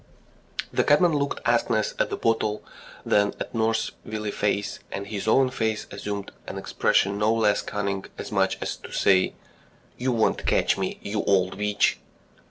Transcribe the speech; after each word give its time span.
The 0.73 0.83
cabman 0.83 1.13
looked 1.13 1.47
askance 1.47 1.93
at 1.99 2.09
the 2.09 2.17
bottle, 2.17 2.63
then 3.05 3.35
at 3.39 3.53
nurse's 3.53 3.91
wily 4.03 4.31
face, 4.31 4.79
and 4.91 5.05
his 5.05 5.27
own 5.27 5.51
face 5.51 5.85
assumed 5.91 6.31
an 6.47 6.57
expression 6.57 7.19
no 7.19 7.31
less 7.31 7.61
cunning, 7.61 8.05
as 8.17 8.31
much 8.31 8.57
as 8.63 8.75
to 8.77 8.91
say, 8.91 9.35
"You 9.97 10.11
won't 10.11 10.47
catch 10.47 10.75
me, 10.75 10.97
you 11.03 11.23
old 11.25 11.53
witch!" 11.53 11.99